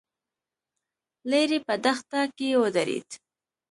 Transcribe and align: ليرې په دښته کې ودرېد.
ليرې 1.29 1.59
په 1.67 1.73
دښته 1.83 2.19
کې 2.37 2.47
ودرېد. 2.61 3.09